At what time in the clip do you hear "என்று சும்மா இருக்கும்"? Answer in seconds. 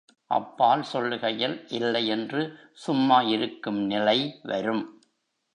2.07-3.79